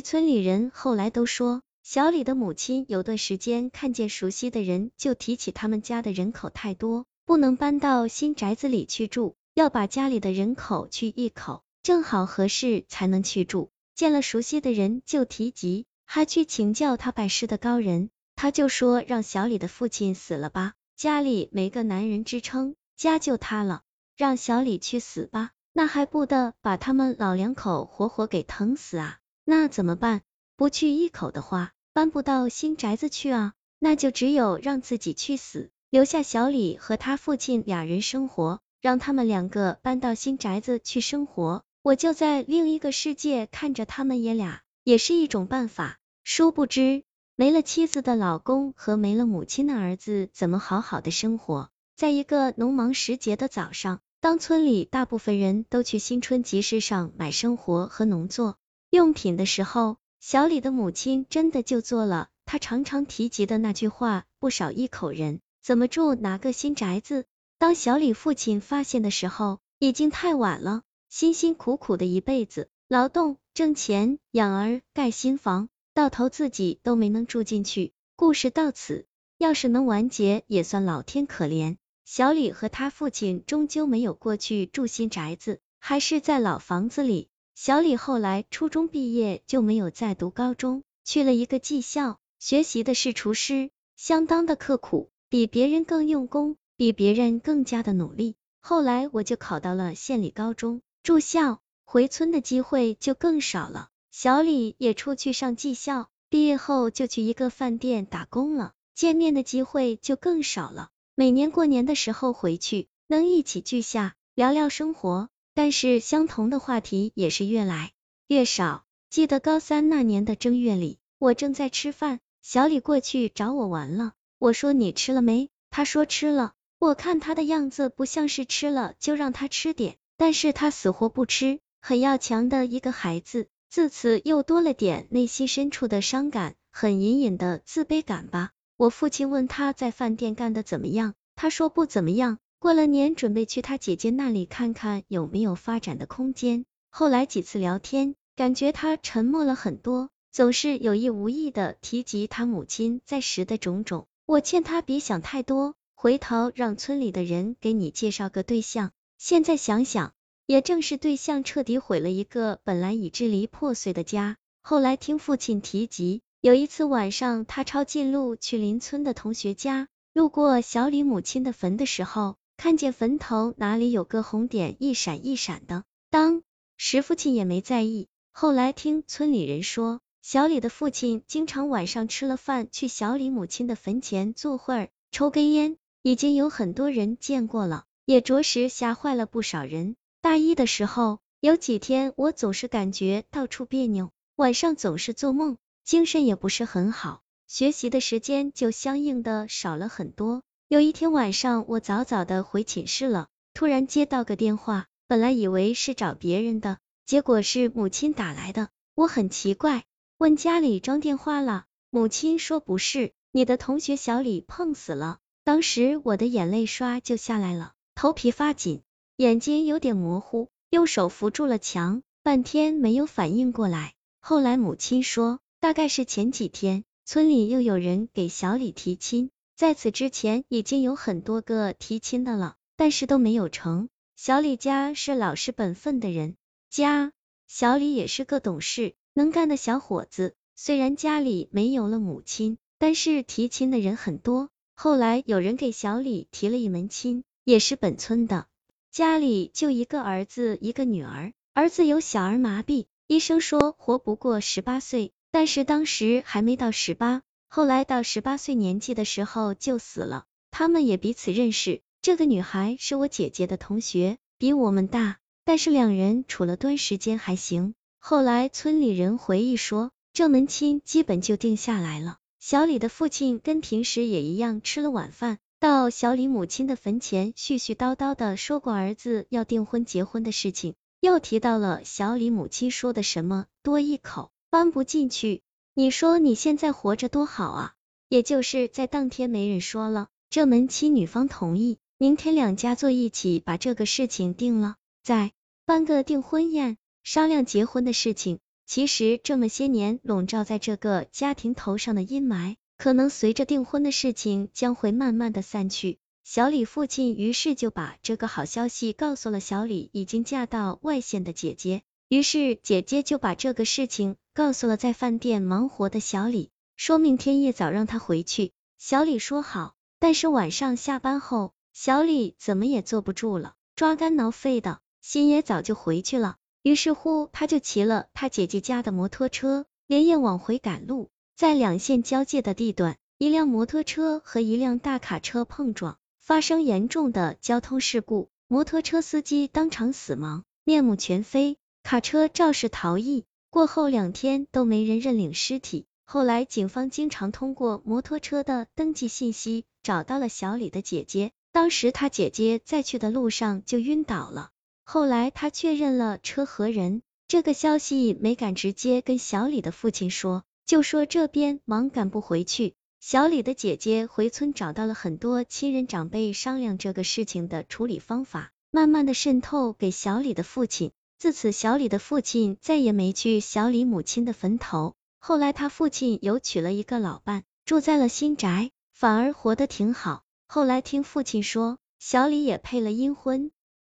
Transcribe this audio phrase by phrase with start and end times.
[0.00, 13.70] 村里人后来都说，小李的母亲有段时间看见熟悉的人，就提起他们家的人口太多，不能搬到新宅子里去住，要把家里的人口去一口，正好合适才能去住。
[13.94, 23.82] 见了熟悉的人就提及，还去请教他拜师的高人，他就说让小李的父亲死了吧，家里没个男人支撑，家就塌了，
[24.16, 29.18] 让小李去死吧，那还不得把他们老两口活活给疼死啊？
[29.50, 30.20] 那怎么办？
[30.58, 45.98] 不去一口的话，搬不到新宅子去啊，那就只有让自己去死，留下小李和他父亲俩人生活，让他们两个搬到新宅子去生活，我就在另一个世界看着他们爷俩，也是一种办法。
[46.24, 47.04] 殊不知，
[47.34, 51.70] 没了妻子的老公和没了母亲的儿子，怎么好好的生活？
[51.96, 58.58] 在一个农忙时节的早上，当村里大部分人都去新春集市上买生活和农作。
[58.90, 67.26] 用品的时候，小李的母亲真的就做了他常常提及的那句话：不少一口人，怎么住哪个新宅子？
[67.58, 70.84] 当小李父亲发现的时候，已经太晚了。
[71.10, 77.92] 辛辛苦苦的一辈子，劳动挣钱养儿盖新房，到头自己都没能住进去。
[78.16, 81.76] 故事到此，要是能完结，也算老天可怜。
[82.06, 87.28] 小李和他父亲终究没有过去住新宅子，还是在老房子里。
[87.60, 98.36] 小李后来初中毕业就没有再读高中，去了一个技校，学习的是厨师，相当的刻苦，比别人更用功，比别人更加的努力。
[98.60, 103.88] 后来我就考到了县里高中，住校，回村的机会就更少了。
[104.12, 110.90] 小李也出去上技校，毕业后就去一个饭店打工了，见面的机会就更少了。
[111.16, 115.28] 每年过年的时候回去，能一起聚下，聊聊生活。
[115.58, 117.90] 但是相同的话题也是越来
[118.28, 118.84] 越少。
[119.10, 124.12] 记得高三那年的正月里，我正在吃饭，小李过去找我玩了。
[124.38, 125.50] 我说你吃了没？
[125.68, 126.52] 他说吃了。
[126.78, 133.48] 我看他的样子不像是吃了，就让他吃点，但是他死活不吃，很要强的一个孩子。
[133.68, 138.52] 自此又多了点内心深处的伤感，很隐隐的自卑感吧。
[138.76, 142.38] 我父亲问他在饭店干的怎么样，他说不怎么样。
[142.60, 146.64] 过了年，准备去他姐姐那里看看有没有发展的空间。
[146.90, 154.08] 后来几次聊天，感觉他沉默了很多，总是有意无意的提及他母亲在时的种种。
[154.26, 158.90] 我劝他别想太多，回头让村里的人给你介绍个对象。
[159.18, 160.12] 现在想想，
[160.44, 164.36] 也正是对象彻底毁了一个本来已支离破碎的家。
[164.62, 172.34] 后来听父亲提及，有一次晚上，他抄近路去邻村的同学家，路过小李母亲的坟的时候。
[172.58, 176.42] 看见坟头哪里有个红点一闪一闪的，当
[176.76, 178.08] 时父亲也没在意。
[178.32, 189.94] 后来听村里人说，小李的父亲经常晚上吃了饭去小李母亲的坟前坐会儿，抽根烟，已经有很多人见过了，也着实吓坏了不少人。
[190.20, 200.42] 大一的时候，有几天我总是感觉到处别扭，晚上总是做梦，精神也不是很好，学习的时间就相应的少了很多。
[200.70, 208.68] 有一天晚上，我早早的回寝室了，突然接到个电话，本来以为是找别人的，结果是母亲打来的。
[208.94, 209.86] 我很奇怪，
[210.18, 215.20] 问家里装电话了，母亲说不是，你的同学小李碰死了。
[215.42, 218.82] 当时我的眼泪刷就下来了，头皮发紧，
[219.16, 223.94] 眼睛有点模糊，用手扶住了墙，半天没有反应过来。
[224.20, 229.30] 后来母亲说，大概是前几天村里又有人给小李提亲。
[229.58, 233.88] 在此之前，已经有很多个提亲的了，但是都没有成。
[234.14, 236.36] 小李家是老实本分的人
[236.70, 237.10] 家，
[237.48, 240.36] 小李也是个懂事能干的小伙子。
[240.54, 244.48] 虽然家里没有了母亲，但是提亲的人很多。
[244.76, 248.46] 后来有人给小李提了一门亲，也是本村的，
[248.92, 251.32] 家里就一个儿子，一个女儿。
[251.52, 257.22] 儿子有小儿麻痹，医生说活不过十八岁，但是当时还没到十八。
[257.48, 261.80] 后来到十八岁年纪的时候就死了，他们也彼此认识。
[262.02, 267.74] 这个女孩是我姐姐的同学，比我们大，但是两人处了段时间还行。
[267.98, 272.18] 后来村里人回忆说，这门亲基本就定下来了。
[272.38, 285.42] 小李的父亲跟平时也一样，吃了晚饭，到小李母亲的坟前絮絮叨叨的说过儿子要订婚结婚的事情，又提到了小李母亲说的什么多一口搬不进去。
[285.78, 287.72] 你说你现在活着多好啊！
[288.08, 295.30] 也就是在当天没人说了，这门亲女方同意，明天两家坐一起把这个事情定了，再
[295.64, 298.40] 办个订婚宴，商量结婚的事情。
[298.66, 306.00] 其实这么些年笼罩在这个家庭头上的阴霾，可能随着订婚的事情将会慢慢的散去。
[306.24, 318.52] 小李父亲于是就把这个好消息告诉了小李已经嫁到外县的姐姐，于是姐姐就把这个事情告诉了在饭店忙活的小李，说明天一早让他回去。
[318.78, 326.36] 小李说好，但是晚上下班后，小李怎么也坐不住了，抓肝挠肺的，心也早就回去了。
[326.62, 331.10] 于是乎，他就骑了他姐姐家的摩托车，连夜往回赶路。
[331.34, 345.86] 在两县交界的地段，一辆摩托车和一辆大卡车碰撞，发生严重的交通事故，摩托车司机当场死亡，面目全非；卡车肇事逃逸，过后两天都没人认领尸体。
[346.04, 354.50] 后来，警方经常通过摩托车的登记信息找到了小李的姐姐，当时他姐姐在去的路上就晕倒了。
[354.84, 362.74] 后来他确认了车和人，这个消息没敢直接跟小李的父亲说，就说这边忙赶不回去。
[363.00, 370.92] 小李的姐姐回村找到了很多亲人长辈商量这个事情的处理方法，慢慢的渗透给小李的父亲。
[371.18, 374.94] 自此，小李的父亲再也没去小李母亲的坟头。
[375.18, 380.22] 后来他父亲又娶了一个老伴，住在了新宅，反而活得挺好。
[380.46, 383.50] 后来听父亲说，小李也配了阴婚。